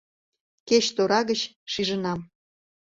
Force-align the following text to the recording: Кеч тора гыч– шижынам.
Кеч 0.67 0.85
тора 0.95 1.19
гыч– 1.29 1.41
шижынам. 1.71 2.19